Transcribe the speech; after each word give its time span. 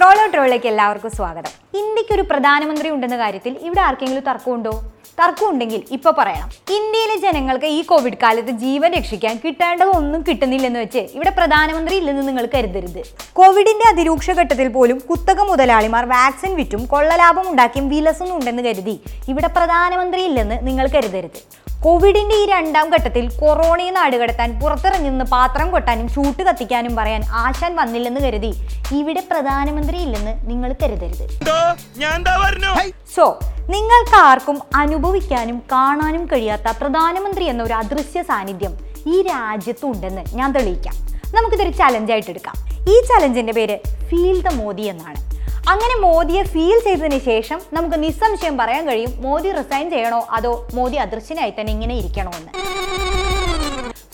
ട്രോളോ 0.00 0.22
ട്രോളിലേക്ക് 0.32 0.68
എല്ലാവർക്കും 0.70 1.10
സ്വാഗതം. 1.16 1.50
ഇന്ത്യയ്ക്ക് 1.78 2.12
ഒരു 2.14 2.22
പ്രധാനമന്ത്രി 2.30 2.88
ഉണ്ടെന്ന 2.92 3.16
കാര്യത്തിൽ 3.22 3.52
ഇവിടെ 3.66 3.80
ആർക്കെങ്കിലും 3.86 4.24
തർക്കമുണ്ടോ? 4.28 4.72
തർക്കമുണ്ടെങ്കിൽ 5.18 5.80
ഇപ്പൊ 5.96 6.10
പറയണം. 6.18 6.48
ഇന്ത്യയിലെ 6.76 7.16
ജനങ്ങൾക്ക് 7.24 7.68
ഈ 7.78 7.80
കോവിഡ് 7.90 8.20
കാലത്ത് 8.22 8.52
ജീവൻ 8.62 8.90
രക്ഷിക്കാൻ 8.98 9.34
കിട്ടേണ്ടതൊന്നും 9.42 10.20
കിട്ടുന്നില്ലെന്ന് 10.28 10.80
വെച്ച് 10.84 11.02
ഇവിടെ 11.16 11.32
പ്രധാനമന്ത്രി 11.38 11.96
ഇല്ലെന്ന് 12.00 12.24
നിങ്ങൾ 12.28 12.46
കരുതരുത്. 12.54 13.00
കോവിഡിന്റെ 13.40 13.86
അതിരൂക്ഷ 13.92 14.30
ഘട്ടത്തിൽ 14.40 14.70
പോലും 14.76 15.00
കുത്തക 15.10 15.40
മുതലാളിമാർ 15.50 16.06
വാക്സിൻ 16.16 16.54
വിറ്റും 16.60 16.84
കൊള്ളലാഭം 16.94 17.48
ഉണ്ടാക്കിയും 17.52 17.88
വിലസുന്നുണ്ടെന്ന് 17.94 18.64
കരുതി 18.68 18.96
ഇവിടെ 19.32 19.50
പ്രധാനമന്ത്രി 19.58 20.22
ഇല്ലെന്ന് 20.30 20.58
നിങ്ങൾ 20.68 20.88
കരുതരുത്. 20.96 21.40
കോവിഡിന്റെ 21.84 22.34
ഈ 22.36 22.46
രണ്ടാം 22.46 22.90
ഘട്ടത്തിൽ 22.94 23.30
കൊറോണയെ 23.40 23.90
നാടുകടത്താൻ 23.90 24.60
പുറത്തിറങ്ങി 24.60 25.08
നിന്ന് 25.08 25.24
പാത്രം 25.24 25.70
കൊട്ടാനും 25.70 26.08
ഷൂട്ട് 26.08 26.42
കത്തിക്കാനും 26.42 26.96
പറയാൻ 26.96 27.22
ആശാൻ 27.42 27.76
വന്നില്ലെന്ന് 27.76 28.20
കരുതി. 28.20 28.50
ഇവിടെ 28.92 29.22
പ്രധാനമന്ത്രി 29.30 29.96
ഇല്ലെന്ന് 29.96 30.50
നിങ്ങൾ 30.50 30.74
കരുതരുത്. 30.82 31.24
സോ 33.16 33.38
നിങ്ങൾക്ക് 33.70 34.16
ആർക്കും 34.16 34.60
അനുഭവിക്കാനും 34.74 35.62
കാണാനും 35.72 36.26
കഴിയാത്ത 36.26 36.76
പ്രധാനമന്ത്രി 36.80 37.44
എന്ന 37.44 37.62
ഒരു 37.62 37.74
അദൃശ്യ 37.74 38.22
സാന്നിധ്യം 38.22 38.76
ഈ 39.06 39.22
രാജ്യത്തും 39.22 39.90
ഉണ്ടെന്ന് 39.92 40.24
ഞാൻ 40.34 40.52
തെളിയിക്കാം. 40.52 40.94
നമുക്കിതൊരു 41.34 41.70
ചലഞ്ചായിട്ട് 41.70 42.30
എടുക്കാം. 42.30 42.54
ഈ 42.88 43.00
ചലഞ്ചിന്റെ 43.00 43.52
പേര് 43.52 43.78
ഫീൽ 44.10 44.42
ദ 44.42 44.48
മോദി 44.54 44.82
എന്നാണ്. 44.82 45.29
അങ്ങനെ 45.70 45.94
മോദിയെ 46.02 46.42
ഫീൽ 46.52 46.78
ചെയ്തതിന് 46.84 47.18
ശേഷം 47.26 47.58
നമുക്ക് 47.72 47.96
നിസ്സംശയം 48.02 48.54
പറയാൻ 48.60 48.82
കഴിയും 48.88 49.12
മോദി 49.20 49.50
റിസൈൻ 49.52 49.86
ചെയ്യണോ 49.90 50.20
അതോ 50.36 50.52
മോദി 50.74 50.96
അദൃശ്യനായി 50.96 51.52
തന്നെ 51.58 51.72
ഇങ്ങനെ 51.72 51.94
ഇരിക്കണോ 52.00 52.32
എന്ന് 52.38 52.52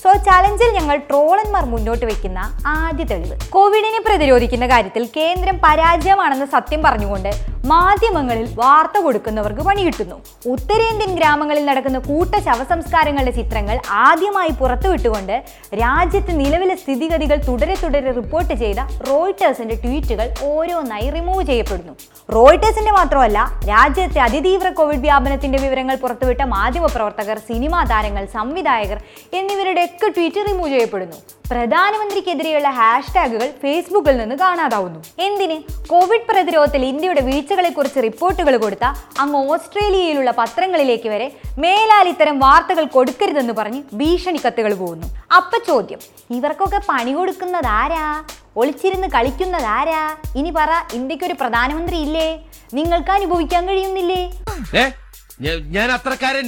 സോ 0.02 0.10
ചലഞ്ചിൽ 0.27 0.70
ഞങ്ങൾ 0.77 0.96
ട്രോളന്മാർ 1.09 1.65
മുന്നോട്ട് 1.70 2.05
വെക്കുന്ന 2.06 2.41
ആദ്യ 2.74 3.05
തെളിവ്. 3.05 3.37
കോവിഡിനെ 3.51 4.01
പ്രതിരോധിക്കുന്ന 4.06 4.66
കാര്യത്തിൽ 4.66 5.05
കേന്ദ്രം 5.16 5.56
പരാജയമാണെന്ന് 5.65 6.46
സത്യം 6.52 6.80
പറഞ്ഞുകൊണ്ട് 6.82 7.30
മാധ്യമങ്ങളിൽ 7.66 8.55
വാർത്ത 8.55 9.01
കൊടുക്കുന്നവർക്ക് 9.01 9.61
പണി 9.61 9.82
കിട്ടുന്നു. 9.82 10.23
ഉത്തരേന്ത്യൻ 10.46 11.15
ഗ്രാമങ്ങളിൽ 11.15 11.65
നടക്കുന്ന 11.65 11.99
കൂട്ട 11.99 12.38
ശവസംസ്കാരങ്ങളുടെ 12.38 13.30
ചിത്രങ്ങൾ 13.30 13.80
ആദ്യമായി 13.91 14.49
പുറത്തുവിട്ടുകൊണ്ട് 14.49 15.45
രാജ്യത്ത് 15.74 16.41
നിലവിലെ 16.41 16.76
സ്ഥിതിഗതികൾ 16.76 17.37
തുടരെ 17.49 17.76
തുടരെ 17.82 18.13
റിപ്പോർട്ട് 18.13 18.54
ചെയ്ത 18.54 18.76
റോയിട്ടേഴ്സിന്റെ 19.10 19.74
ട്വീറ്റുകൾ 19.74 20.35
ഓരോന്നായി 20.43 21.10
റിമൂവ് 21.10 21.46
ചെയ്യപ്പെടുന്നു. 21.46 21.93
റോയിട്ടേഴ്സിന്റെ 22.32 22.91
മാത്രമല്ല 22.91 23.60
രാജ്യത്തെ 23.69 24.21
അതിതീവ്ര 24.21 24.69
കോവിഡ് 24.69 24.98
വ്യാപനത്തിന്റെ 24.98 25.59
വിവരങ്ങൾ 25.59 25.95
പുറത്തുവിട്ട 25.95 26.41
മാധ്യമപ്രവർത്തകർ 26.41 27.38
സിനിമാ 27.38 27.85
താരങ്ങൾ 27.85 28.26
സംവിധായകർ 28.26 29.02
എന്നിവരുടെയൊക്കെ 29.32 30.09
ട്വീറ്റ് 30.09 30.48
റിമൂവ് 30.48 30.69
ചെയ്യപ്പെടുന്നു. 30.69 31.16
പ്രധാനമന്ത്രിക്കെതിരെയുള്ള 31.51 32.71
ഹാഷ്ടാഗുകൾ 32.71 33.52
ഫേസ്ബുക്കിൽ 33.63 34.16
നിന്ന് 34.16 34.37
കാണാതാവുന്നു. 34.37 35.04
എന്തിന്? 35.19 35.88
കോവിഡ് 35.88 36.26
പ്രതിരോധത്തിൽ 36.29 36.85
ഇന്ത്യയുടെ 36.85 37.21
വീഴ്ചകളെ 37.21 37.55
കുറിച്ച് 37.57 38.01
റിപ്പോർട്ടുകൾ 38.01 38.57
കൊടുത്ത 38.57 38.85
അങ്ങ് 39.23 39.38
ഓസ്ട്രേലിയയിലുള്ള 39.52 40.30
പത്രങ്ങളിലേക്ക് 40.30 41.09
വരെ 41.09 41.29
മേലാൽ 41.59 42.09
ഇത്തരം 42.09 42.38
വാർത്തകൾ 42.38 42.85
കൊടുക്കരുതെന്ന് 42.85 43.52
പറഞ്ഞ് 43.52 43.82
ഭീഷണി 43.93 44.38
കത്തുകൾ 44.38 44.74
പോകുന്നു. 44.74 45.07
അപ്പൊ 45.38 45.59
ചോദ്യം 45.59 46.01
ഇവർക്കൊക്കെ 46.38 46.80
പണി 46.90 47.15
കൊടുക്കുന്നത് 47.15 47.66
ആരാ 47.66 48.04
ഒളിച്ചിരുന്ന് 48.57 49.09
കളിക്കുന്നത് 49.16 49.65
ആരാ 49.79 50.02
ഇനി 50.37 50.51
പറ 50.51 50.71
ഇന്ത്യക്കൊരു 50.93 51.35
പ്രധാനമന്ത്രി 51.40 51.96
ഇല്ലേ? 51.96 52.29
നിങ്ങൾക്ക് 52.74 53.10
അനുഭവിക്കാൻ 53.10 53.68
കഴിയുന്നില്ലേ 53.68 54.23
ഞാൻ 55.45 55.88
അത്രക്കാരൻ 55.95 56.46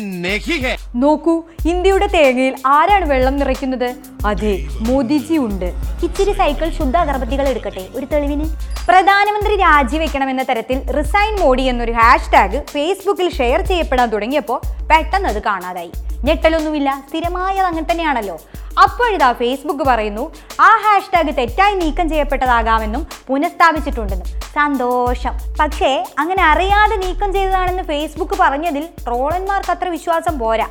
നോക്കൂ 1.03 1.35
ഇന്ത്യയുടെ 1.73 2.07
തേങ്ങയിൽ 2.15 2.55
ആരാണ് 2.77 3.07
വെള്ളം 3.11 3.35
നിറയ്ക്കുന്നത്? 3.41 3.89
അതെ 4.31 4.55
മോദിജി 4.87 5.37
ഉണ്ട്. 5.47 5.69
ഇച്ചിരി 6.07 6.33
സൈക്കിൾ 6.41 6.71
ശുദ്ധ 6.79 6.97
അഗർബത്തികൾ 7.05 7.47
എടുക്കട്ടെ 7.53 7.85
ഒരു 7.97 8.07
തെളിവിന്? 8.13 8.47
പ്രധാനമന്ത്രി 8.89 9.57
രാജിവെക്കണമെന്ന 9.67 10.45
തരത്തിൽ 10.51 10.81
റിസൈൻ 10.99 11.35
മോഡി 11.45 11.67
എന്നൊരു 11.73 11.95
ഹാഷ്ടാഗ് 12.01 12.61
ഫേസ്ബുക്കിൽ 12.75 13.31
ഷെയർ 13.39 13.63
ചെയ്യപ്പെടാൻ 13.71 14.11
തുടങ്ങിയപ്പോൾ 14.15 14.61
പെട്ടെന്ന് 14.93 15.31
അത് 15.35 15.43
കാണാതായി. 15.49 15.93
ഞെട്ടലൊന്നുമില്ല. 16.25 17.03
സ്ഥിരമായത് 17.09 17.67
അങ്ങനെ 17.67 17.87
തന്നെയാണല്ലോ. 17.91 18.39
അപ്പോഴിതാ 18.83 19.33
ഫേസ്ബുക്ക് 19.33 19.85
പറയുന്നു 19.85 20.33
ആ 20.61 20.69
ഹാഷ്ടാഗ് 20.85 21.37
തെറ്റായി 21.37 21.75
നീക്കം 21.75 22.09
ചെയ്യപ്പെട്ടതാകാമെന്നും 22.09 23.07
പുനഃസ്ഥാപിച്ചിട്ടുണ്ടെന്നും. 23.27 24.29
സന്തോഷം. 24.55 25.35
പക്ഷേ 25.61 26.07
അങ്ങനെ 26.19 26.43
അറിയാതെ 26.45 26.97
നീക്കം 26.97 27.33
ചെയ്തതാണെന്ന് 27.33 27.83
ഫേസ്ബുക്ക് 27.83 28.37
പറഞ്ഞതിൽ 28.41 28.89
ട്രോളന്മാർക്ക് 29.05 29.71
അത്ര 29.71 29.89
വിശ്വാസം 29.89 30.39
പോരാ. 30.39 30.69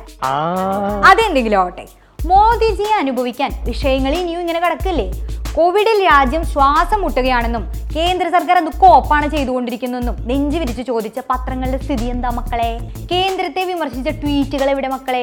അതെന്തെങ്കിലും 1.10 1.58
ആവട്ടെ. 1.60 1.86
മോദിജിയെ 2.26 2.94
അനുഭവിക്കാൻ 2.98 3.50
വിഷയങ്ങൾ 3.64 4.12
ഇനിയും 4.14 4.40
ഇങ്ങനെ 4.40 4.60
കിടക്കില്ലേ? 4.60 5.12
കോവിഡിൽ 5.56 5.98
രാജ്യം 6.10 6.42
ശ്വാസം 6.52 6.98
മുട്ടുകയാണെന്നും 7.04 7.64
കേന്ദ്ര 7.96 8.26
സർക്കാർ 8.34 8.56
അത് 8.62 8.70
കോപ്പാണ് 8.82 9.26
ചെയ്തുകൊണ്ടിരിക്കുന്നതെന്നും 9.34 10.16
നെഞ്ചു 10.30 10.58
വിരിച്ചു 10.58 10.82
ചോദിച്ച 10.82 11.18
പത്രങ്ങളുടെ 11.30 11.78
സ്ഥിതി 11.84 12.06
എന്താ 12.14 12.30
മക്കളെ? 12.30 12.70
കേന്ദ്രത്തെ 13.12 13.64
വിമർശിച്ച 13.64 14.08
ട്വീറ്റുകൾ 14.22 14.70
എവിടെ 14.74 14.88
മക്കളെ? 14.88 15.22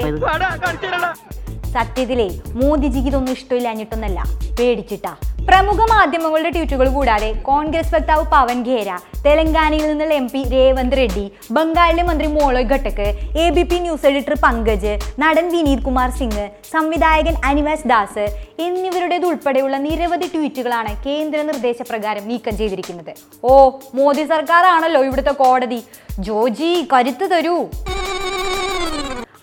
സത്യത്തിലെ 1.75 2.27
മോദിജിക്ക് 2.61 3.07
ഇതൊന്നും 3.07 3.33
ഇഷ്ടമില്ലാഞ്ഞിട്ടൊന്നല്ല. 3.33 4.19
പേടിച്ചിട്ടാ. 4.59 5.13
പ്രമുഖ 5.47 5.79
മാധ്യമങ്ങളുടെ 5.91 6.49
ട്വീറ്റുകൾ 6.53 6.87
കൂടാതെ 6.93 7.27
കോൺഗ്രസ് 7.47 7.91
വക്താവ് 7.93 8.23
പവൻ 8.33 8.59
ഖേര 8.67 8.89
തെലങ്കാനയിൽ 9.25 9.83
നിന്നുള്ള 9.89 10.13
എം 10.21 10.27
പി 10.33 10.41
രേവന്ത് 10.53 10.95
റെഡ്ഡി 10.99 11.25
ബംഗാളിലെ 11.55 12.03
മന്ത്രി 12.07 12.27
Moloy 12.35 12.69
Ghatak 12.75 13.07
A 13.43 13.45
B 13.55 13.63
P 13.69 13.77
news 13.85 14.07
editor 14.09 14.35
Pankaj 14.45 14.93
നടൻ 15.23 15.45
വിനീത് 15.53 15.85
കുമാർ 15.87 16.09
സിംഗ് 16.19 16.45
സംവിധായകൻ 16.73 17.35
അനിവാസ് 17.49 17.87
ദാസ് 17.93 18.25
എന്നിവരുടേതുൾപ്പെടെയുള്ള 18.67 19.77
നിരവധി 19.87 20.29
ട്വീറ്റുകളാണ് 20.35 20.93
കേന്ദ്ര 21.07 21.41
നിർദ്ദേശപ്രകാരം 21.49 22.27
നീക്കം 22.31 22.57
ചെയ്തിരിക്കുന്നത്. 22.61 23.13
ഓ 23.43 23.55
മോദി 23.99 24.25
സർക്കാരാണല്ലോ 24.33 25.01
ഇവിടുത്തെ 25.09 25.35
കോടതി. 25.43 25.81
ജോജി 26.29 26.73
കരുത്ത് 26.93 27.27
തരൂ. 27.35 27.57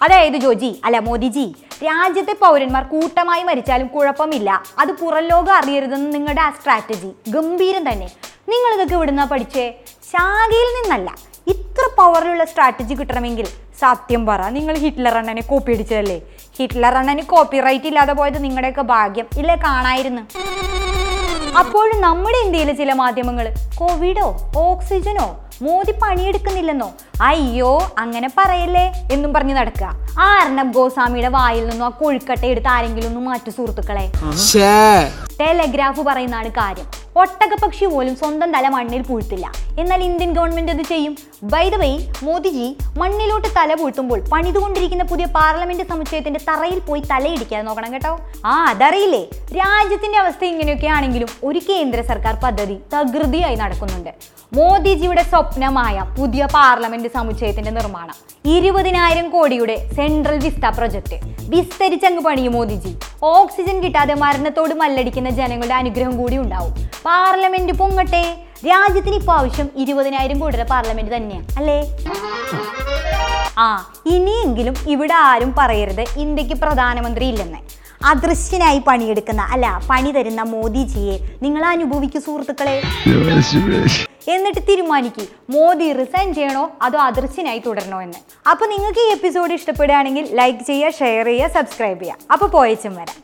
അതായത് 0.04 0.36
ജോജി 0.44 0.70
അല്ല 0.86 0.98
മോദിജി 1.08 1.44
രാജ്യത്തെ 1.88 2.34
പൗരന്മാർ 2.42 2.82
കൂട്ടമായി 2.84 3.42
മരിച്ചാലും 3.42 3.86
കുഴപ്പമില്ല. 3.86 4.50
അത് 4.78 4.92
പുറം 4.92 5.24
ലോകം 5.30 5.54
അറിയരുതെന്ന് 5.54 6.14
നിങ്ങളുടെ 6.14 6.40
ആ 6.40 6.50
സ്ട്രാറ്റജി 6.50 7.10
ഗംഭീരം 7.34 7.92
തന്നെ. 7.92 8.08
നിങ്ങൾ 8.52 8.70
ഇതൊക്കെ 8.74 8.94
ഇവിടുന്ന 8.94 9.24
പഠിച്ചേ? 9.24 9.66
ശാഖയിൽ 10.12 10.68
നിന്നല്ല. 10.78 11.10
ഇത്ര 11.54 11.84
പവറിലുള്ള 11.98 12.44
സ്ട്രാറ്റജി 12.44 12.94
കിട്ടണമെങ്കിൽ 12.94 13.46
സത്യം 13.80 14.26
പറ 14.26 14.42
നിങ്ങൾ 14.56 14.74
ഹിറ്റ്ലർ 14.84 15.14
അണ്ണനെ 15.18 15.42
കോപ്പി 15.42 15.72
അടിച്ചതല്ലേ? 15.72 16.18
ഹിറ്റ്ലർ 16.58 16.94
അണ്ണന് 17.00 17.22
കോപ്പി 17.32 17.60
റൈറ്റ് 17.60 17.88
ഇല്ലാതെ 17.90 18.12
പോയത് 18.12 18.44
നിങ്ങളുടെയൊക്കെ 18.44 18.84
ഭാഗ്യം 18.94 19.26
ഇല്ലേ 19.40 19.56
കാണായിരുന്നു? 19.64 20.22
അപ്പോഴും 21.58 22.00
നമ്മുടെ 22.00 22.38
ഇന്ത്യയിലെ 22.38 22.72
ചില 22.72 22.92
മാധ്യമങ്ങൾ 22.92 23.46
കോവിഡോ 23.80 24.28
ഓക്സിജനോ 24.56 25.26
മോദി 25.64 25.92
പണിയെടുക്കുന്നില്ലെന്നോ? 26.02 26.88
അയ്യോ 27.28 27.72
അങ്ങനെ 28.02 28.28
പറയല്ലേ 28.38 28.86
എന്നും 29.14 29.30
പറഞ്ഞു 29.36 29.54
നടക്കുക. 29.58 29.88
ആ 30.22 30.26
അർണബ് 30.42 30.74
ഗോസ്വാമിയുടെ 30.76 31.30
വായിൽ 31.36 31.64
നിന്നും 31.70 31.86
ആ 31.88 31.90
കൊഴുക്കട്ട 32.00 32.42
എടുത്ത് 32.52 32.70
ആരെങ്കിലും 32.74 33.08
ഒന്ന് 33.10 33.22
മാറ്റു 33.28 33.50
സുഹൃത്തുക്കളെ. 33.56 34.06
ടെലഗ്രാഫ് 35.40 36.02
പറയുന്നതാണ് 36.08 36.50
കാര്യം. 36.60 36.88
ഒട്ടകപക്ഷി 37.16 37.86
പോലും 37.86 38.16
സ്വന്തം 38.16 38.52
തല 38.52 38.68
മണ്ണിൽ 38.68 39.02
പൂഴ്ത്തില്ല. 39.02 39.52
എന്നാൽ 39.78 40.02
ഇന്ത്യൻ 40.02 40.32
ഗവൺമെന്റ് 40.32 40.72
അത് 40.72 40.82
ചെയ്യും? 40.82 41.16
ബൈ 41.42 41.70
വേ 41.70 42.06
മോദിജി 42.22 42.76
മണ്ണിലോട്ട് 42.98 43.48
തല 43.48 43.74
പൂഴ്ത്തുമ്പോൾ 43.74 44.20
പണിതുകൊണ്ടിരിക്കുന്ന 44.32 45.04
പുതിയ 45.04 45.26
പാർലമെന്റ് 45.26 45.88
സമുച്ചയത്തിന്റെ 45.88 46.40
തറയിൽ 46.48 46.78
പോയി 46.78 47.02
തലയിടിക്കാതെ 47.10 47.62
നോക്കണം 47.62 47.92
കേട്ടോ. 47.92 48.20
ആ 48.46 48.64
അതറിയില്ലേ? 48.64 49.28
രാജ്യത്തിന്റെ 49.56 50.18
അവസ്ഥ 50.18 50.44
ഇങ്ങനെയൊക്കെ 50.44 50.86
ആണെങ്കിലും 50.86 51.28
ഒരു 51.44 51.58
കേന്ദ്ര 51.58 52.00
സർക്കാർ 52.00 52.34
പദ്ധതി 52.34 52.78
തകൃതിയായി 52.94 53.54
നടക്കുന്നുണ്ട്. 53.54 54.10
മോദിജിയുടെ 54.54 55.22
സ്വപ്നമായ 55.22 56.04
പുതിയ 56.18 56.48
പാർലമെന്റ് 56.54 57.08
സമുച്ചയത്തിന്റെ 57.08 57.70
നിർമ്മാണം. 57.70 58.14
ഇരുപതിനായിരം 58.44 59.30
കോടിയുടെ 59.30 59.86
സെൻട്രൽ 59.96 60.38
വിസ്ത 60.38 60.66
പ്രൊജക്ട്. 60.66 61.31
വിസ്തരിച്ചങ്ങ് 61.52 62.22
പണിയും 62.24 62.52
മോദിജി. 62.52 62.92
ഓക്സിജൻ 63.22 63.76
കിട്ടാതെ 63.82 64.14
മരണത്തോട് 64.22 64.74
മല്ലടിക്കുന്ന 64.82 65.30
ജനങ്ങളുടെ 65.38 65.74
അനുഗ്രഹം 65.74 66.14
കൂടി 66.20 66.36
ഉണ്ടാവും. 66.42 66.72
പാർലമെന്റ് 67.06 67.72
പൊങ്ങട്ടെ? 67.80 68.22
രാജ്യത്തിന് 68.70 69.16
ഇപ്പോൾ 69.20 69.36
ആവശ്യം 69.38 69.68
ഇരുപതിനായിരം 69.76 70.38
കോടിയുടെ 70.40 70.66
പാർലമെന്റ് 70.70 71.12
തന്നെയാണ് 71.16 71.46
അല്ലേ? 71.58 71.78
ആ 73.58 73.68
ഇനിയെങ്കിലും 74.06 74.74
ഇവിടെ 74.94 75.14
ആരും 75.14 75.50
പറയരുത് 75.58 76.04
ഇന്ത്യയ്ക്ക് 76.24 76.56
പ്രധാനമന്ത്രി 76.64 77.26
ഇല്ലെന്ന്. 77.32 77.60
അദൃശ്യനായി 78.10 78.78
പണിയെടുക്കുന്ന 78.88 79.42
അല്ല 79.54 79.66
പണി 79.90 80.10
തരുന്ന 80.10 80.42
മോദിജിയെ 80.52 81.16
നിങ്ങൾ 81.42 81.62
അനുഭവിക്കൂ 81.64 82.20
സുഹൃത്തുക്കളെ. 82.26 82.76
എന്നിട്ട് 84.34 84.60
തീരുമാനിക്കും 84.68 85.26
മോദി 85.56 85.92
റിസൈൻ 85.92 86.34
ചെയ്യണോ 86.34 86.64
അതോ 86.82 86.98
അദൃശ്യനായി 86.98 87.62
തുടരണോ 87.66 88.00
എന്ന്. 88.06 88.20
അപ്പോൾ 88.50 88.66
നിങ്ങൾക്ക് 88.74 89.02
ഈ 89.06 89.10
എപ്പിസോഡ് 89.16 89.52
ഇഷ്ടപ്പെടുകയാണെങ്കിൽ 89.58 90.24
ലൈക്ക് 90.40 90.62
ചെയ്യുക 90.70 90.90
ഷെയർ 91.00 91.26
ചെയ്യുക 91.26 91.50
സബ്സ്ക്രൈബ് 91.58 92.00
ചെയ്യുക. 92.00 92.32
അപ്പോൾ 92.32 92.50
പോയച്ചും 92.56 92.94
വരാം. 93.00 93.18